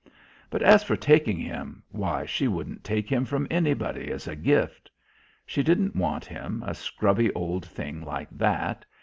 [0.49, 4.89] But as for taking him, why, she wouldn't take him from anybody as a gift.
[5.45, 8.83] She didn't want him, a scrubby old thing like that.